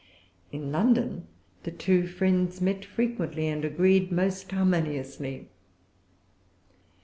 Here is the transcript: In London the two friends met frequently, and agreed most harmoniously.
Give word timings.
In 0.51 0.71
London 0.71 1.27
the 1.61 1.69
two 1.69 2.07
friends 2.07 2.59
met 2.59 2.83
frequently, 2.83 3.47
and 3.47 3.63
agreed 3.63 4.11
most 4.11 4.51
harmoniously. 4.51 5.49